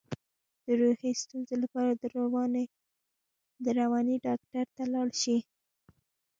د 0.65 0.67
روحي 0.79 1.11
ستونزو 1.23 1.55
لپاره 1.63 1.91
د 3.65 3.67
رواني 3.79 4.15
ډاکټر 4.25 4.65
ته 4.75 4.83
لاړ 4.93 5.07
شئ 5.21 5.39